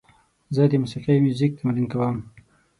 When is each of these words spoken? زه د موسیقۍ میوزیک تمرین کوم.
زه 0.55 0.61
د 0.71 0.73
موسیقۍ 0.83 1.17
میوزیک 1.25 1.51
تمرین 1.59 1.87
کوم. 1.91 2.17